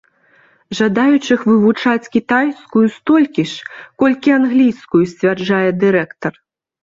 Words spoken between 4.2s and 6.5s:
англійскую, сцвярджае дырэктар.